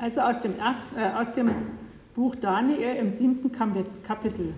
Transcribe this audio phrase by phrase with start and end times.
[0.00, 1.50] Also aus dem, ersten, äh, aus dem
[2.14, 4.54] Buch Daniel im siebten Kapitel.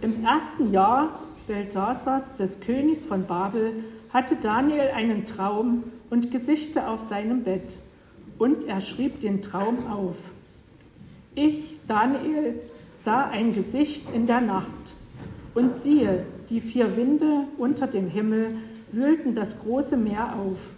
[0.00, 7.00] Im ersten Jahr Belsasas, des Königs von Babel, hatte Daniel einen Traum und Gesichter auf
[7.00, 7.76] seinem Bett.
[8.38, 10.30] Und er schrieb den Traum auf.
[11.34, 12.58] Ich, Daniel,
[12.94, 14.94] sah ein Gesicht in der Nacht.
[15.54, 18.56] Und siehe, die vier Winde unter dem Himmel
[18.92, 20.70] wühlten das große Meer auf.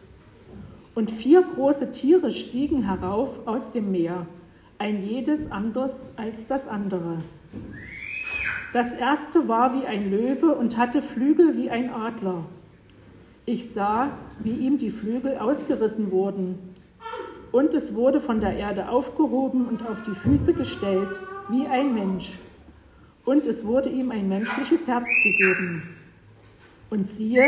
[0.94, 4.26] Und vier große Tiere stiegen herauf aus dem Meer,
[4.78, 7.18] ein jedes anders als das andere.
[8.72, 12.44] Das erste war wie ein Löwe und hatte Flügel wie ein Adler.
[13.46, 16.58] Ich sah, wie ihm die Flügel ausgerissen wurden.
[17.52, 22.38] Und es wurde von der Erde aufgehoben und auf die Füße gestellt, wie ein Mensch.
[23.24, 25.82] Und es wurde ihm ein menschliches Herz gegeben.
[26.90, 27.44] Und siehe,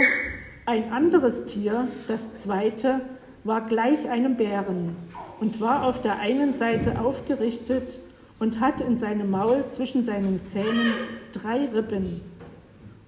[0.64, 3.00] ein anderes Tier, das zweite,
[3.46, 4.96] war gleich einem Bären
[5.40, 7.98] und war auf der einen Seite aufgerichtet
[8.38, 10.92] und hatte in seinem Maul zwischen seinen Zähnen
[11.32, 12.20] drei Rippen.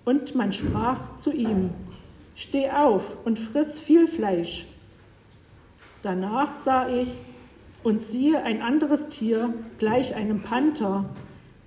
[0.05, 1.71] Und man sprach zu ihm,
[2.35, 4.69] Steh auf und friss viel Fleisch.
[6.03, 7.09] Danach sah ich
[7.83, 11.07] und siehe ein anderes Tier, gleich einem Panther,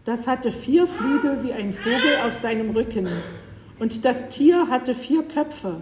[0.06, 3.08] das hatte vier Flügel wie ein Vogel auf seinem Rücken.
[3.80, 5.76] Und das Tier hatte vier Köpfe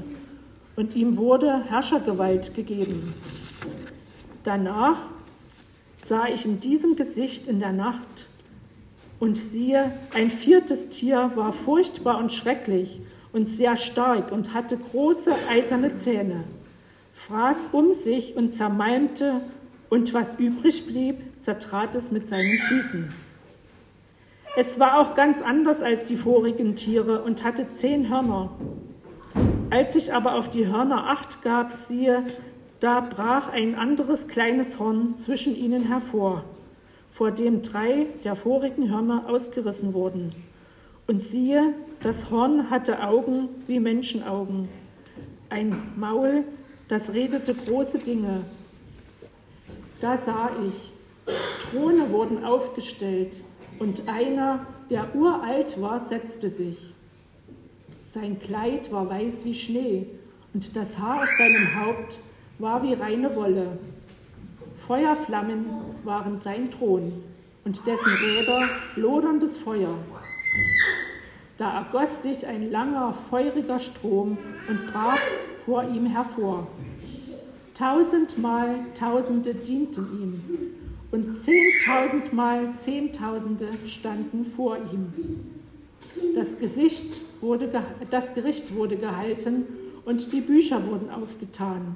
[0.79, 3.13] und ihm wurde Herrschergewalt gegeben.
[4.45, 4.95] Danach
[5.97, 8.27] sah ich in diesem Gesicht in der Nacht
[9.19, 13.01] und siehe, ein viertes Tier war furchtbar und schrecklich
[13.33, 16.45] und sehr stark und hatte große eiserne Zähne,
[17.13, 19.41] fraß um sich und zermalmte,
[19.89, 23.11] und was übrig blieb, zertrat es mit seinen Füßen.
[24.55, 28.51] Es war auch ganz anders als die vorigen Tiere und hatte zehn Hörner.
[29.71, 32.23] Als ich aber auf die Hörner acht gab, siehe,
[32.79, 36.43] da brach ein anderes kleines Horn zwischen ihnen hervor,
[37.11, 40.33] vor dem drei der vorigen Hörner ausgerissen wurden.
[41.05, 44.69] Und siehe, das Horn hatte Augen wie Menschenaugen,
[45.49, 46.45] ein Maul,
[46.87, 48.41] das redete große Dinge.
[49.99, 50.93] Da sah ich,
[51.61, 53.41] Throne wurden aufgestellt
[53.77, 56.95] und einer, der uralt war, setzte sich.
[58.11, 60.07] Sein Kleid war weiß wie Schnee
[60.55, 62.17] und das Haar auf seinem Haupt
[62.57, 63.77] war wie reine Wolle.
[64.77, 65.65] Feuerflammen
[66.03, 67.11] waren sein Thron
[67.65, 69.93] und dessen Räder loderndes Feuer.
[71.57, 75.19] Da ergoss sich ein langer, feuriger Strom und brach
[75.63, 76.67] vor ihm hervor.
[77.75, 80.43] Tausendmal Tausende dienten ihm
[81.11, 85.58] und zehntausendmal Zehntausende standen vor ihm.
[86.35, 87.69] Das, Gesicht wurde,
[88.09, 89.65] das Gericht wurde gehalten
[90.05, 91.95] und die Bücher wurden aufgetan.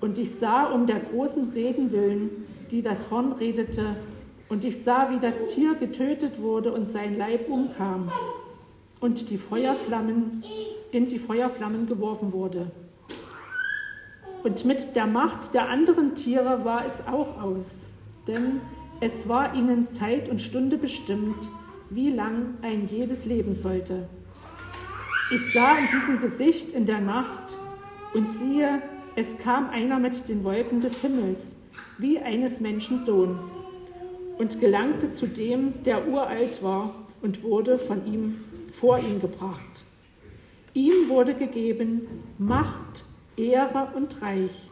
[0.00, 2.30] Und ich sah um der großen Reden willen,
[2.70, 3.96] die das Horn redete,
[4.48, 8.12] und ich sah, wie das Tier getötet wurde und sein Leib umkam
[9.00, 10.44] und die Feuerflammen
[10.90, 12.70] in die Feuerflammen geworfen wurde.
[14.44, 17.86] Und mit der Macht der anderen Tiere war es auch aus,
[18.26, 18.60] denn
[19.00, 21.48] es war ihnen Zeit und Stunde bestimmt,
[21.94, 24.08] wie lang ein jedes leben sollte.
[25.30, 27.56] Ich sah in diesem Gesicht in der Nacht
[28.14, 28.82] und siehe,
[29.14, 31.56] es kam einer mit den Wolken des Himmels,
[31.98, 33.38] wie eines Menschen Sohn
[34.38, 39.84] und gelangte zu dem, der uralt war und wurde von ihm vor ihn gebracht.
[40.74, 42.08] Ihm wurde gegeben
[42.38, 43.04] Macht,
[43.36, 44.70] Ehre und Reich,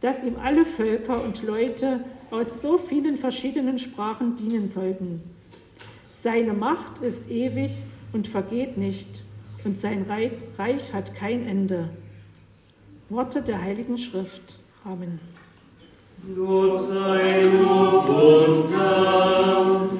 [0.00, 5.35] dass ihm alle Völker und Leute aus so vielen verschiedenen Sprachen dienen sollten.
[6.26, 7.70] Seine Macht ist ewig
[8.12, 9.22] und vergeht nicht,
[9.64, 10.04] und sein
[10.58, 11.88] Reich hat kein Ende.
[13.08, 14.56] Worte der Heiligen Schrift.
[14.84, 15.20] Amen.
[16.34, 19.92] Gott sei Lob und Dank.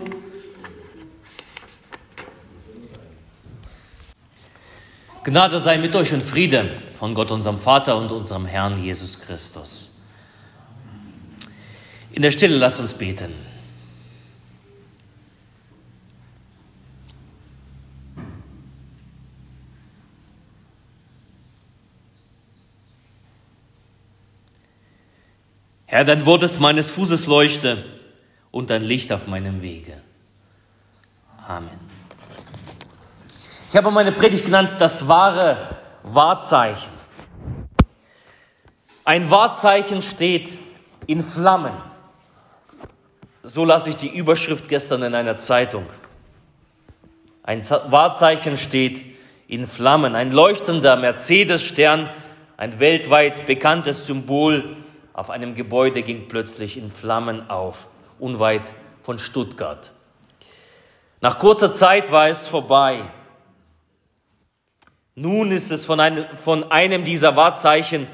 [5.22, 10.02] Gnade sei mit euch und Friede von Gott, unserem Vater und unserem Herrn Jesus Christus.
[12.10, 13.55] In der Stille lasst uns beten.
[25.96, 27.82] Herr, dein Wort ist meines Fußes Leuchte
[28.50, 29.94] und ein Licht auf meinem Wege.
[31.48, 31.70] Amen.
[33.70, 35.56] Ich habe meine Predigt genannt, das wahre
[36.02, 36.92] Wahrzeichen.
[39.06, 40.58] Ein Wahrzeichen steht
[41.06, 41.72] in Flammen.
[43.42, 45.86] So las ich die Überschrift gestern in einer Zeitung.
[47.42, 49.02] Ein Wahrzeichen steht
[49.48, 50.14] in Flammen.
[50.14, 52.10] Ein leuchtender Mercedes-Stern,
[52.58, 54.76] ein weltweit bekanntes Symbol
[55.16, 58.70] auf einem Gebäude ging plötzlich in Flammen auf, unweit
[59.00, 59.90] von Stuttgart.
[61.22, 63.02] Nach kurzer Zeit war es vorbei.
[65.14, 68.08] Nun ist es von einem, von einem dieser Wahrzeichen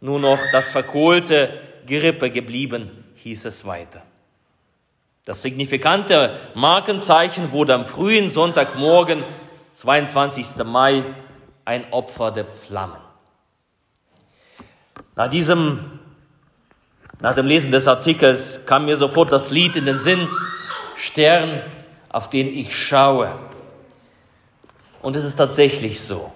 [0.00, 1.56] nur noch das verkohlte
[1.86, 4.02] Gerippe geblieben, hieß es weiter.
[5.24, 9.22] Das signifikante Markenzeichen wurde am frühen Sonntagmorgen,
[9.74, 10.64] 22.
[10.64, 11.04] Mai,
[11.64, 12.98] ein Opfer der Flammen.
[15.14, 15.99] Nach diesem,
[17.20, 20.26] nach dem Lesen des Artikels kam mir sofort das Lied in den Sinn,
[20.96, 21.62] Stern,
[22.08, 23.30] auf den ich schaue.
[25.02, 26.32] Und es ist tatsächlich so.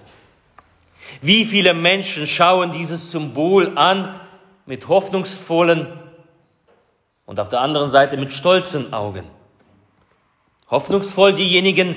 [1.21, 4.19] Wie viele Menschen schauen dieses Symbol an
[4.65, 5.87] mit hoffnungsvollen
[7.25, 9.23] und auf der anderen Seite mit stolzen Augen.
[10.69, 11.95] Hoffnungsvoll diejenigen,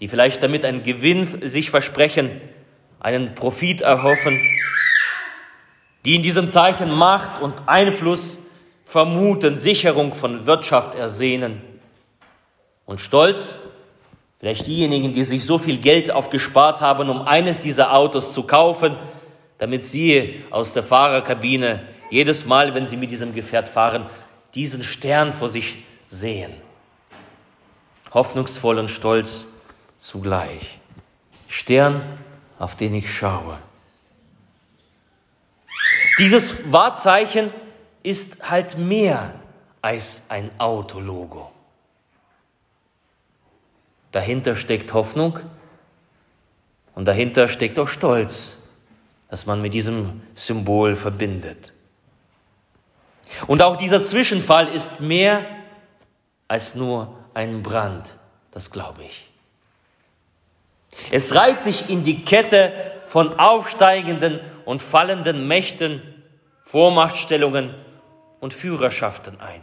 [0.00, 2.40] die vielleicht damit einen Gewinn sich versprechen,
[3.00, 4.38] einen Profit erhoffen,
[6.06, 8.38] die in diesem Zeichen Macht und Einfluss
[8.84, 11.60] vermuten, Sicherung von Wirtschaft ersehnen.
[12.84, 13.58] Und stolz,
[14.38, 18.96] vielleicht diejenigen, die sich so viel Geld aufgespart haben, um eines dieser Autos zu kaufen,
[19.58, 24.06] damit sie aus der Fahrerkabine jedes Mal, wenn sie mit diesem Gefährt fahren,
[24.54, 26.52] diesen Stern vor sich sehen.
[28.14, 29.48] Hoffnungsvoll und stolz
[29.98, 30.78] zugleich.
[31.48, 32.04] Stern,
[32.60, 33.58] auf den ich schaue.
[36.18, 37.52] Dieses Wahrzeichen
[38.02, 39.34] ist halt mehr
[39.82, 41.50] als ein Autologo.
[44.12, 45.38] Dahinter steckt Hoffnung
[46.94, 48.58] und dahinter steckt auch Stolz,
[49.28, 51.72] das man mit diesem Symbol verbindet.
[53.46, 55.44] Und auch dieser Zwischenfall ist mehr
[56.48, 58.14] als nur ein Brand,
[58.52, 59.30] das glaube ich.
[61.10, 66.02] Es reiht sich in die Kette von aufsteigenden und fallenden Mächten,
[66.62, 67.74] Vormachtstellungen
[68.40, 69.62] und Führerschaften ein.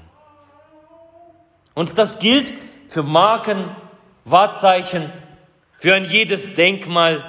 [1.74, 2.54] Und das gilt
[2.88, 3.76] für Marken,
[4.26, 5.12] Wahrzeichen,
[5.78, 7.24] für ein jedes Denkmal,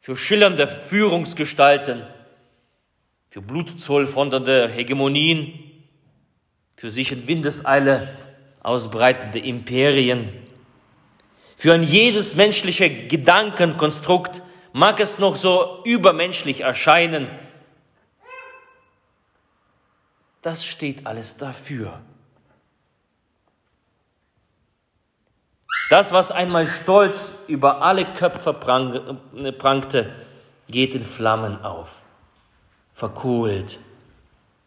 [0.00, 2.02] für schillernde Führungsgestalten,
[3.30, 5.58] für Blutzoll fordernde Hegemonien,
[6.76, 8.16] für sich in Windeseile
[8.62, 10.32] ausbreitende Imperien.
[11.56, 14.42] Für ein jedes menschliche Gedankenkonstrukt
[14.72, 17.28] mag es noch so übermenschlich erscheinen.
[20.42, 22.00] Das steht alles dafür.
[25.90, 30.14] Das, was einmal stolz über alle Köpfe prangte,
[30.68, 32.02] geht in Flammen auf
[32.94, 33.78] verkohlt,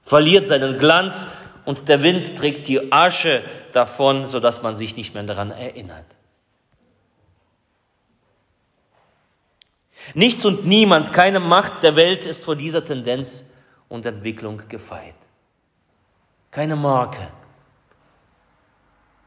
[0.03, 1.27] verliert seinen Glanz
[1.63, 3.43] und der Wind trägt die Asche
[3.73, 6.05] davon, sodass man sich nicht mehr daran erinnert.
[10.13, 13.49] Nichts und niemand, keine Macht der Welt ist vor dieser Tendenz
[13.89, 15.15] und Entwicklung gefeit.
[16.51, 17.27] Keine Marke,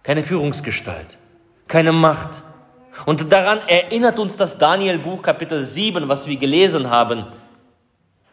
[0.02, 1.18] keine Führungsgestalt,
[1.66, 2.42] keine Macht.
[3.06, 7.26] Und daran erinnert uns das Daniel-Buch Kapitel 7, was wir gelesen haben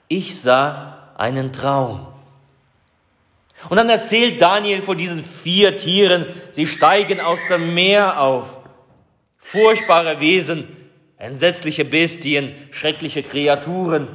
[0.08, 2.08] ich sah einen Traum.
[3.70, 8.60] Und dann erzählt Daniel von diesen vier Tieren, sie steigen aus dem Meer auf.
[9.38, 10.75] Furchtbare Wesen,
[11.18, 14.08] entsetzliche Bestien, schreckliche Kreaturen.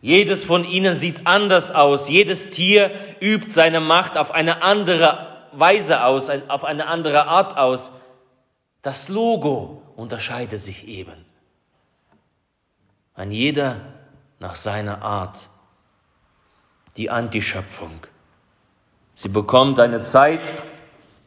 [0.00, 2.08] Jedes von ihnen sieht anders aus.
[2.08, 7.90] Jedes Tier übt seine Macht auf eine andere Weise aus, auf eine andere Art aus.
[8.82, 11.24] Das Logo unterscheidet sich eben.
[13.14, 13.80] Ein jeder
[14.38, 15.48] nach seiner Art.
[16.96, 18.06] Die Antischöpfung.
[19.14, 20.40] Sie bekommt eine Zeit,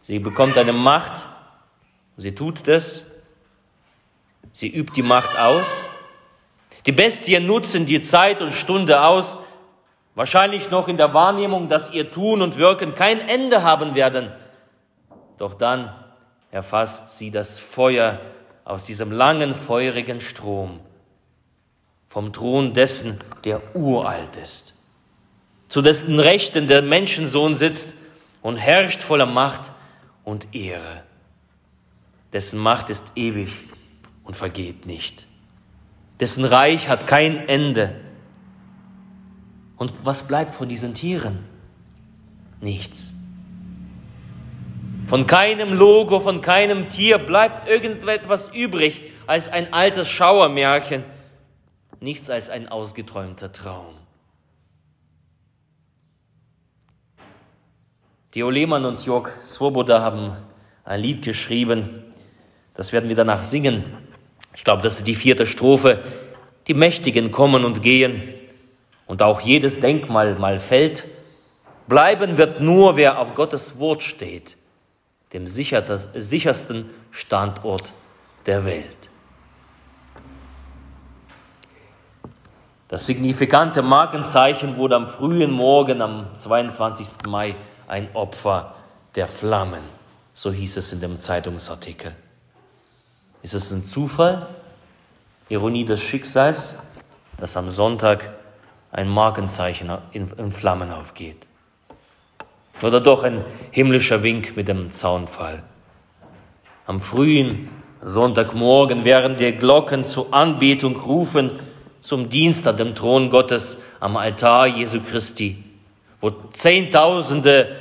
[0.01, 1.27] sie bekommt eine Macht,
[2.17, 3.05] sie tut das,
[4.53, 5.87] sie übt die Macht aus.
[6.85, 9.37] Die Bestien nutzen die Zeit und Stunde aus,
[10.15, 14.31] wahrscheinlich noch in der Wahrnehmung, dass ihr Tun und Wirken kein Ende haben werden.
[15.37, 15.93] Doch dann
[16.51, 18.19] erfasst sie das Feuer
[18.65, 20.79] aus diesem langen, feurigen Strom
[22.09, 24.73] vom Thron dessen, der uralt ist,
[25.69, 27.93] zu dessen Rechten der Menschensohn sitzt
[28.41, 29.71] und herrscht voller Macht
[30.23, 31.03] und Ehre.
[32.33, 33.67] Dessen Macht ist ewig
[34.29, 35.25] und vergeht nicht.
[36.19, 37.99] Dessen Reich hat kein Ende.
[39.75, 41.43] Und was bleibt von diesen Tieren?
[42.61, 43.15] Nichts.
[45.07, 51.03] Von keinem Logo, von keinem Tier bleibt irgendetwas übrig als ein altes Schauermärchen,
[51.99, 53.95] nichts als ein ausgeträumter Traum.
[58.29, 60.37] Theo Lehmann und Jörg Swoboda haben
[60.83, 62.03] ein Lied geschrieben,
[62.75, 64.07] das werden wir danach singen.
[64.59, 66.03] Ich glaube, das ist die vierte Strophe.
[66.67, 68.33] Die Mächtigen kommen und gehen
[69.07, 71.05] und auch jedes Denkmal mal fällt,
[71.87, 74.57] bleiben wird nur, wer auf Gottes Wort steht,
[75.31, 77.93] dem sichersten Standort
[78.47, 79.09] der Welt.
[82.89, 87.27] Das signifikante Markenzeichen wurde am frühen Morgen, am 22.
[87.27, 87.55] Mai,
[87.87, 88.75] ein Opfer
[89.15, 89.83] der Flammen.
[90.33, 92.13] So hieß es in dem Zeitungsartikel.
[93.41, 94.47] Ist es ein Zufall,
[95.47, 96.77] Ironie des Schicksals,
[97.37, 98.33] dass am Sonntag
[98.91, 101.47] ein Markenzeichen in, Flammen aufgeht?
[102.83, 105.63] Oder doch ein himmlischer Wink mit dem Zaunfall?
[106.85, 107.69] Am frühen
[108.01, 111.59] Sonntagmorgen, während die Glocken zur Anbetung rufen,
[112.01, 115.63] zum Dienst an dem Thron Gottes am Altar Jesu Christi,
[116.21, 117.75] wo Zehntausende,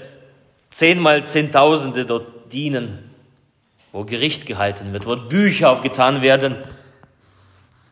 [0.71, 3.08] zehnmal Zehntausende dort dienen,
[3.92, 6.57] wo Gericht gehalten wird, wo Bücher aufgetan werden,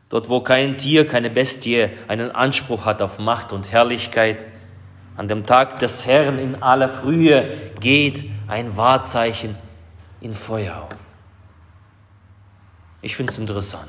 [0.09, 4.47] dort wo kein Tier, keine Bestie einen Anspruch hat auf Macht und Herrlichkeit.
[5.17, 7.49] An dem Tag des Herrn in aller Frühe
[7.81, 9.57] geht ein Wahrzeichen
[10.21, 10.99] in Feuer auf.
[13.01, 13.89] Ich finde es interessant.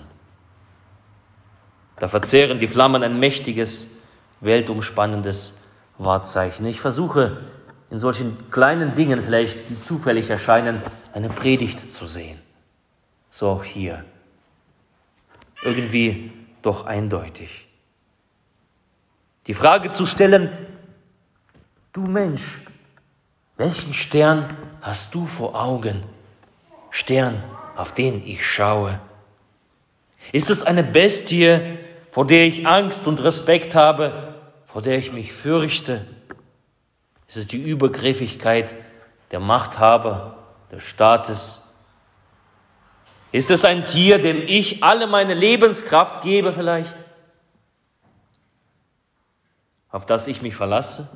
[2.00, 3.88] Da verzehren die Flammen ein mächtiges,
[4.40, 5.60] weltumspannendes
[5.98, 6.66] Wahrzeichen.
[6.68, 7.38] Ich versuche
[7.90, 10.82] in solchen kleinen Dingen vielleicht, die zufällig erscheinen,
[11.14, 12.40] eine Predigt zu sehen.
[13.30, 14.04] So auch hier.
[15.64, 17.68] Irgendwie doch eindeutig.
[19.48, 20.50] Die Frage zu stellen,
[21.94, 22.62] du Mensch,
[23.56, 26.04] welchen Stern hast du vor Augen?
[26.92, 27.44] Stern,
[27.76, 29.00] auf den ich schaue.
[30.32, 31.60] Ist es eine Bestie,
[32.12, 36.06] vor der ich Angst und Respekt habe, vor der ich mich fürchte?
[37.28, 38.76] Ist es die Übergriffigkeit
[39.32, 40.38] der Machthaber,
[40.72, 41.62] des Staates?
[43.32, 47.06] Ist es ein Tier, dem ich alle meine Lebenskraft gebe vielleicht?
[49.90, 51.10] Auf das ich mich verlasse?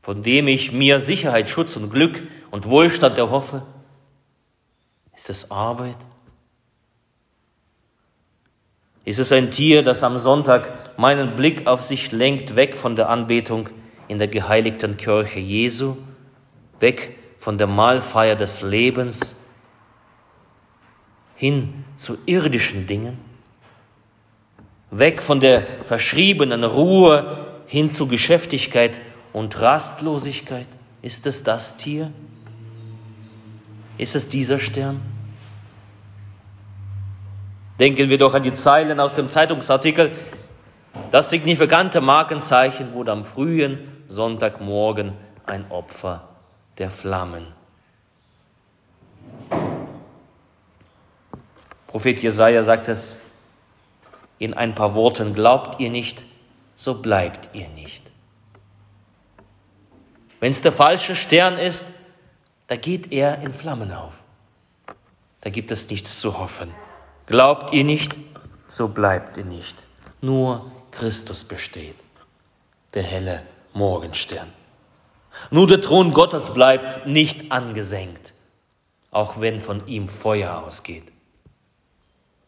[0.00, 3.62] Von dem ich mir Sicherheit, Schutz und Glück und Wohlstand erhoffe?
[5.16, 5.96] Ist es Arbeit?
[9.04, 13.08] Ist es ein Tier, das am Sonntag meinen Blick auf sich lenkt, weg von der
[13.08, 13.68] Anbetung
[14.08, 15.96] in der geheiligten Kirche Jesu,
[16.80, 19.42] weg von der Mahlfeier des Lebens,
[21.34, 23.18] hin zu irdischen Dingen,
[24.90, 29.00] weg von der verschriebenen Ruhe hin zu Geschäftigkeit
[29.32, 30.66] und Rastlosigkeit?
[31.02, 32.10] Ist es das Tier?
[33.98, 35.00] Ist es dieser Stern?
[37.78, 40.12] Denken wir doch an die Zeilen aus dem Zeitungsartikel.
[41.10, 45.12] Das signifikante Markenzeichen wurde am frühen Sonntagmorgen
[45.44, 46.28] ein Opfer
[46.78, 47.46] der Flammen.
[51.86, 53.18] Prophet Jesaja sagt es
[54.38, 56.24] in ein paar Worten: Glaubt ihr nicht,
[56.76, 58.10] so bleibt ihr nicht.
[60.40, 61.92] Wenn es der falsche Stern ist,
[62.66, 64.22] da geht er in Flammen auf.
[65.40, 66.72] Da gibt es nichts zu hoffen.
[67.26, 68.18] Glaubt ihr nicht,
[68.66, 69.86] so bleibt ihr nicht.
[70.20, 71.96] Nur Christus besteht,
[72.94, 73.42] der helle
[73.76, 74.52] Morgenstern.
[75.50, 78.32] Nur der Thron Gottes bleibt nicht angesenkt,
[79.10, 81.04] auch wenn von ihm Feuer ausgeht.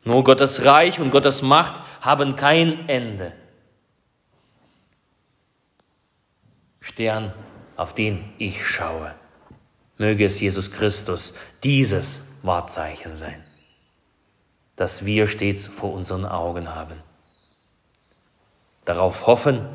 [0.04, 3.32] Nur Gottes Reich und Gottes Macht haben kein Ende.
[6.80, 7.32] Stern,
[7.76, 9.14] auf den ich schaue,
[9.98, 13.44] möge es Jesus Christus dieses Wahrzeichen sein
[14.78, 17.02] das wir stets vor unseren Augen haben.
[18.84, 19.66] Darauf hoffen,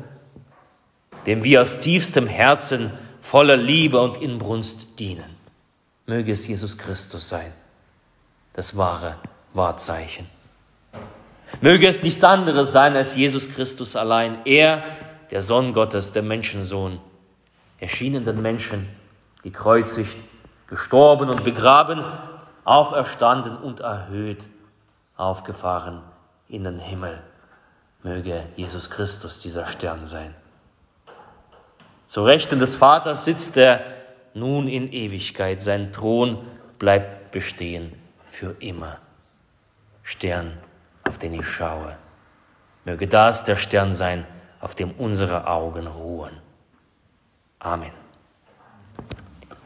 [1.26, 2.90] dem wir aus tiefstem Herzen
[3.20, 5.34] voller Liebe und Inbrunst dienen.
[6.06, 7.52] Möge es Jesus Christus sein,
[8.52, 9.16] das wahre
[9.54, 10.26] Wahrzeichen.
[11.60, 14.82] Möge es nichts anderes sein als Jesus Christus allein, er,
[15.30, 17.00] der Sohn Gottes, der Menschensohn,
[17.78, 18.88] erschienen den Menschen,
[19.42, 20.16] gekreuzigt,
[20.66, 22.04] gestorben und begraben,
[22.64, 24.46] auferstanden und erhöht
[25.16, 26.02] aufgefahren
[26.48, 27.22] in den Himmel.
[28.02, 30.34] Möge Jesus Christus dieser Stern sein.
[32.14, 33.80] Zu Rechten des Vaters sitzt er
[34.34, 35.60] nun in Ewigkeit.
[35.60, 36.38] Sein Thron
[36.78, 37.92] bleibt bestehen
[38.28, 38.98] für immer.
[40.04, 40.56] Stern,
[41.02, 41.96] auf den ich schaue.
[42.84, 44.24] Möge das der Stern sein,
[44.60, 46.38] auf dem unsere Augen ruhen.
[47.58, 47.90] Amen.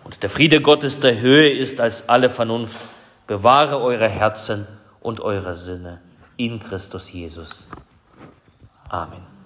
[0.05, 2.79] Und der Friede Gottes der Höhe ist als alle Vernunft.
[3.27, 4.67] Bewahre eure Herzen
[5.01, 6.01] und eure Sinne
[6.39, 7.69] in Christus Jesus.
[8.89, 9.38] Amen.